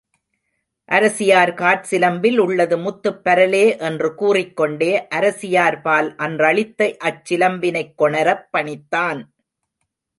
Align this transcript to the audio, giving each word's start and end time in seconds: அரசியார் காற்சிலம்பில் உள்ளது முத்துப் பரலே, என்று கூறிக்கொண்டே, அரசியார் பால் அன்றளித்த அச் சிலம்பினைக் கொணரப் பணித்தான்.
அரசியார் 0.89 1.51
காற்சிலம்பில் 1.51 2.37
உள்ளது 2.37 2.77
முத்துப் 2.77 3.21
பரலே, 3.25 3.63
என்று 3.79 4.09
கூறிக்கொண்டே, 4.15 4.91
அரசியார் 5.09 5.81
பால் 5.81 6.15
அன்றளித்த 6.17 6.91
அச் 6.99 7.23
சிலம்பினைக் 7.29 7.95
கொணரப் 8.01 8.47
பணித்தான். 8.57 9.21